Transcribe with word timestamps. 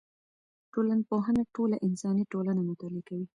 ټولنپوهنه 0.73 1.41
ټوله 1.55 1.75
انساني 1.87 2.23
ټولنه 2.31 2.61
مطالعه 2.69 3.01
کوي. 3.07 3.25